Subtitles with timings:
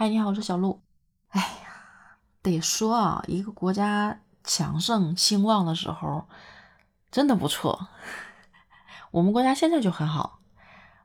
[0.00, 0.80] 嗨，你好，我是小鹿。
[1.30, 6.28] 哎呀，得说啊，一个国家强盛兴旺的时候，
[7.10, 7.88] 真的不错。
[9.10, 10.38] 我们国家现在就很好。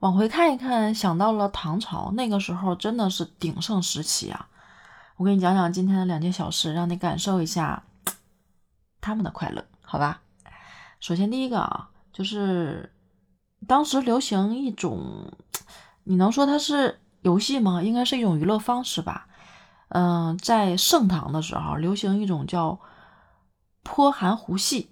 [0.00, 4.48] 往回看一看，想到了唐朝，那个时候真的是鼎盛时期啊。
[5.18, 7.84] 我给你讲讲今天的两件小事，让你感受一下
[9.00, 10.20] 他们的快乐，好吧？
[10.98, 12.92] 首先第一个啊，就是
[13.68, 15.32] 当时流行一种，
[16.02, 17.82] 你能说它是游戏吗？
[17.82, 19.26] 应该是一种娱乐方式吧。
[19.88, 22.78] 嗯，在盛唐的时候，流行一种叫
[23.82, 24.90] 泼寒湖戏。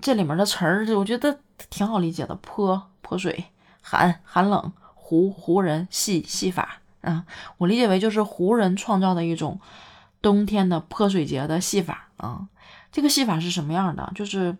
[0.00, 1.38] 这里面的词儿，我觉得
[1.70, 2.34] 挺好理解的。
[2.36, 3.44] 泼泼水，
[3.82, 6.80] 寒寒冷，湖湖人戏戏法。
[7.02, 7.24] 啊，
[7.58, 9.60] 我理解为就是胡人创造的一种
[10.20, 12.48] 冬天的泼水节的戏法啊。
[12.90, 14.10] 这个戏法是什么样的？
[14.14, 14.56] 就是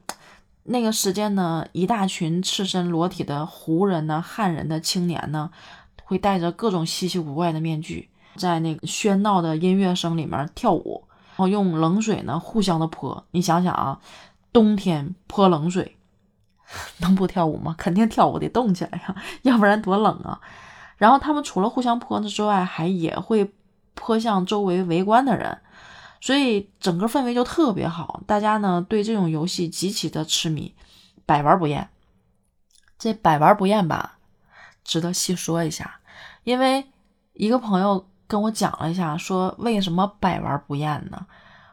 [0.64, 5.50] 那个时间呢，一大群赤身裸体的胡人呢、汉人的青年呢，
[6.06, 13.27] 会戴着各种稀奇古怪的面具，在那个喧闹的音乐声里面跳舞，然后用冷水呢互相的泼。
[13.33, 14.00] 你想想啊，
[14.53, 15.97] 冬天泼冷水，
[16.98, 17.75] 能不跳舞吗？
[17.77, 20.41] 肯定跳舞，得动起来呀，要不然多冷啊。
[20.97, 23.52] 然后他们除了互相泼之外，还也会
[23.95, 25.58] 泼向周围围观的人，
[26.20, 28.23] 所以整个氛围就特别好。
[28.27, 30.73] 大家呢对这种游戏极其的痴迷，
[31.27, 31.89] 百玩不厌。
[32.97, 34.19] 这百玩不厌吧，
[34.84, 36.00] 值得细说一下。
[36.47, 36.86] 因为
[37.33, 41.27] 一个朋友跟我讲了一下，说为什么百玩不厌呢？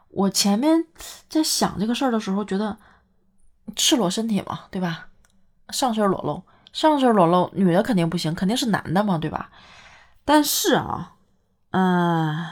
[0.10, 0.84] 我前面
[1.30, 2.76] 在想这个事儿的时候，觉得
[3.76, 5.10] 赤裸身体嘛，对吧？
[5.70, 6.42] 上身裸露。
[6.72, 9.52] 上身裸露，女的肯定不行，肯定是男的嘛，对吧？
[10.26, 11.18] 但是啊，
[11.70, 12.48] 嗯，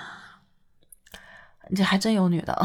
[1.75, 2.63] 这还真有女的，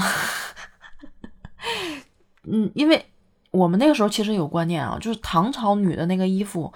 [2.45, 3.07] 嗯，因为
[3.53, 6.71] 我们那个时候其实有观念啊，就是唐朝女的那个衣服，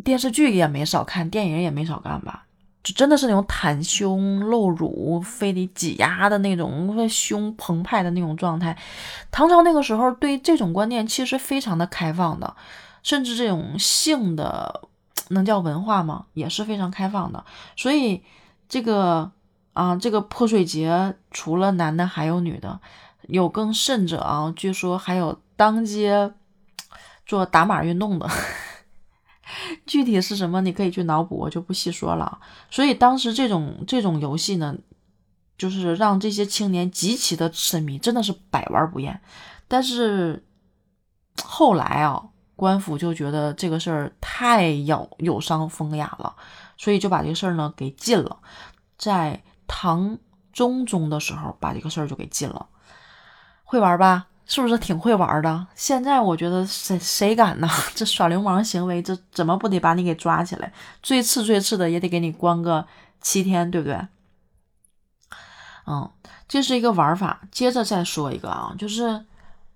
[0.00, 2.46] 电视剧也没少看，电影也没少看吧。
[2.82, 8.74] 就真的是那种袒胸露乳、非得挤压的那种胸澎湃的那种状态。
[9.30, 12.56] 唐朝那个时候对这种观念其实非常的开放的，
[13.02, 14.88] 甚至这种性的
[15.28, 16.24] 能叫文化吗？
[16.32, 17.44] 也是非常开放的。
[17.76, 18.22] 所以
[18.66, 19.30] 这个
[19.74, 22.80] 啊，这个泼水节除了男的还有女的，
[23.28, 26.32] 有更甚者啊，据说还有当街
[27.26, 28.26] 做打码运动的。
[29.86, 32.40] 具体是什么，你可以去脑补，我就不细说了。
[32.70, 34.76] 所以当时这种这种游戏呢，
[35.58, 39.20] 就是让这些青年极其的痴迷，真的是百玩不厌。
[39.68, 40.44] 但是
[41.42, 42.22] 后来啊，
[42.56, 46.34] 官府就觉得这个事儿太有有伤风雅了，
[46.76, 48.38] 所以就把这个事儿呢给禁了。
[48.98, 50.18] 在唐
[50.52, 52.66] 中宗的时候，把这个事儿就给禁了。
[53.64, 54.26] 会玩吧？
[54.50, 55.66] 是不是挺会玩的？
[55.76, 57.68] 现在我觉得谁谁敢呢？
[57.94, 60.72] 这耍流氓行为，这怎么不得把你给抓起来？
[61.04, 62.84] 最次最次的也得给你关个
[63.20, 63.96] 七天，对不对？
[65.86, 66.10] 嗯，
[66.48, 67.42] 这是一个玩法。
[67.52, 69.24] 接着再说一个啊，就是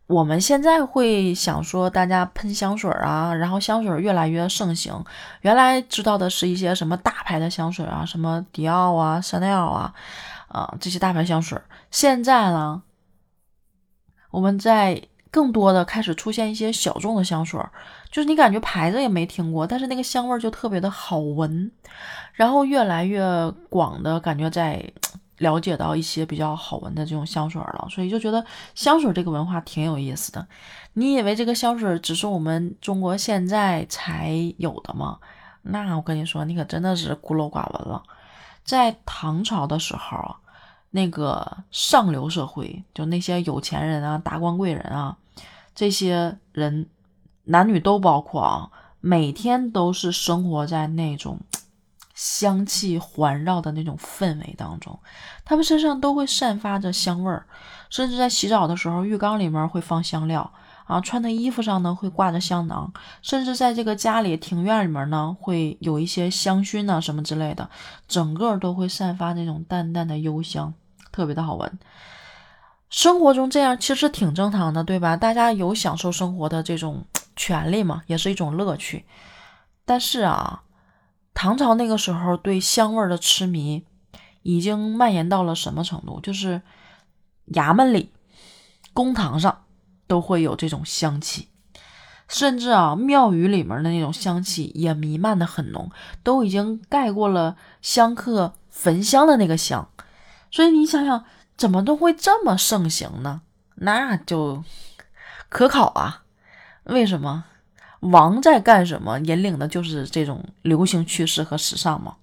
[0.08, 5.04] 我们现在会想说，大家喷香水啊，然后香水越来越盛行。
[5.42, 9.94] 原来知道的是一些什么大牌的香水啊，什么迪奥啊、香奈儿啊，
[10.48, 11.56] 啊这些大牌香水。
[11.92, 12.82] 现在呢？
[14.34, 15.00] 我们在
[15.30, 17.60] 更多的开始出现一些小众的香水，
[18.10, 21.70] 就是你感觉牌子也没听过，但是那个香味就特别的好闻，
[22.32, 23.22] 然后越来越
[23.70, 24.84] 广的感觉在
[25.38, 30.44] 了解到一些比较好闻的这种香水了，所以就觉得香水这个文化挺有意思的。
[30.94, 35.18] 你以为这个香水只是我们中国现在才有的吗？
[35.62, 38.02] 那我跟你说，你可真的是孤陋寡闻了。
[38.64, 40.34] 在唐朝的时候。
[40.96, 45.16] 那个上流社会，就那些有钱人啊、达官贵人啊，
[45.74, 46.86] 这些人
[47.46, 51.40] 男女都包括啊，每天都是生活在那种
[52.14, 54.96] 香气环绕的那种氛围当中，
[55.44, 57.44] 他们身上都会散发着香味儿，
[57.90, 60.48] 甚至在洗澡的时候，浴缸里面会放香料
[60.84, 67.68] 啊，穿的衣服上呢会挂着香囊，甚至在这个家里庭院里面呢会有一些香薰啊什么之类的，
[68.06, 70.72] 整个都会散发那种淡淡的幽香。
[71.14, 71.78] 特别的好闻，
[72.90, 75.16] 生活中这样其实挺正常的，对吧？
[75.16, 77.04] 大家有享受生活的这种
[77.36, 79.04] 权利嘛，也是一种乐趣。
[79.84, 80.64] 但是啊，
[81.32, 83.86] 唐朝那个时候对香味的痴迷
[84.42, 86.18] 已经蔓延到了什么程度？
[86.20, 86.62] 就是
[87.52, 88.12] 衙门里、
[88.92, 89.66] 公堂上
[90.08, 91.46] 都会有这种香气，
[92.26, 95.88] 甚至啊，庙宇里面的那种香气也弥漫的很浓，
[96.24, 99.88] 都已经盖过了香客焚香的那个香。
[100.54, 101.24] 所以你想想，
[101.56, 103.40] 怎么都会这么盛行呢？
[103.74, 104.62] 那就
[105.48, 106.22] 可考啊！
[106.84, 107.42] 为什么
[107.98, 112.14] 王在干什么，引领的就是这种流行趋势和时尚嘛？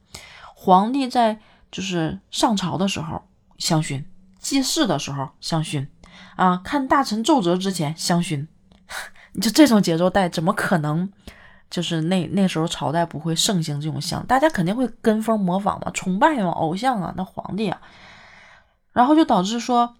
[0.55, 3.21] 皇帝在就是上朝的时候
[3.57, 4.05] 香薰，
[4.39, 5.85] 祭祀的时候香薰，
[6.37, 8.47] 啊，看大臣奏折之前香薰，
[9.35, 11.11] 你就这种节奏带，怎么可能？
[11.69, 17.81] 就是那那时候朝代不会盛行这种香，大家肯定会跟风模仿嘛，崇拜嘛，偶像啊，那皇帝啊，
[18.91, 19.95] 然后就导致说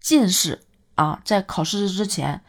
[0.00, 0.60] 进士
[0.94, 2.40] 啊，在考试之前，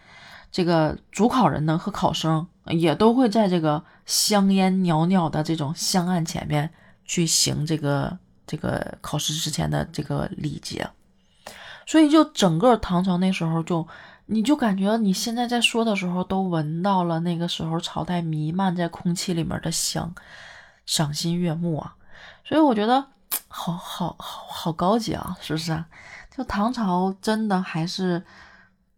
[0.51, 6.73] 这个主考人呢和考生也都会在这个香烟袅袅的这种香案前面
[7.05, 10.89] 去行这个这个考试之前的这个礼节，
[11.85, 13.87] 所以就整个唐朝那时候就。
[14.25, 20.15] 你就感觉你现在在说的时候，都闻到了那个时候朝代弥漫在空气里面的香，
[20.85, 21.95] 赏心悦目啊！
[22.45, 23.05] 所以我觉得
[23.55, 25.85] 好好好好高级啊，是不是啊？
[26.35, 28.21] 就唐朝真的还是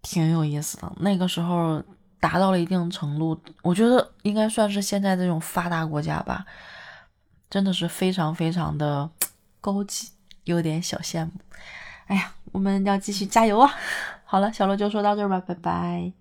[0.01, 1.83] 挺有意思的，那个时候
[2.21, 6.45] 达到了一定程度，我觉得应该算是现在这种发达国家吧，
[7.49, 9.09] 真的是非常非常的
[9.59, 10.09] 高级，
[10.45, 11.31] 有点小羡慕。
[12.05, 13.69] 哎呀，我们要继续加油啊！
[14.23, 16.13] 好了，小乐就说到这儿吧，拜拜。